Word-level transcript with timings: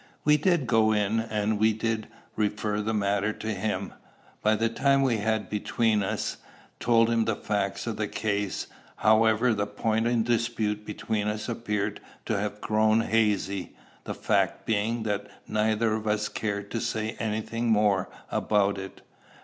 We 0.23 0.35
did 0.35 0.65
go 0.65 0.93
in, 0.93 1.19
and 1.19 1.59
we 1.59 1.73
did 1.73 2.07
refer 2.35 2.81
the 2.81 2.91
matter 2.91 3.31
to 3.33 3.53
him. 3.53 3.93
By 4.41 4.55
the 4.55 4.67
time 4.67 5.03
we 5.03 5.17
had 5.17 5.47
between 5.47 6.01
us 6.01 6.37
told 6.79 7.07
him 7.11 7.25
the 7.25 7.35
facts 7.35 7.85
of 7.85 7.97
the 7.97 8.07
case, 8.07 8.65
however, 8.95 9.53
the 9.53 9.67
point 9.67 10.07
in 10.07 10.23
dispute 10.23 10.87
between 10.87 11.27
us 11.27 11.47
appeared 11.47 12.01
to 12.25 12.39
have 12.39 12.61
grown 12.61 13.01
hazy, 13.01 13.75
the 14.05 14.15
fact 14.15 14.65
being 14.65 15.03
that 15.03 15.27
neither 15.47 15.93
of 15.93 16.07
us 16.07 16.29
cared 16.29 16.71
to 16.71 16.81
say 16.81 17.11
any 17.19 17.41
thing 17.41 17.69
more 17.69 18.09
about 18.31 18.79
it. 18.79 19.03